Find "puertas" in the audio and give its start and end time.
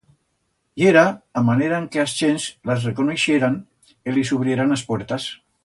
4.89-5.33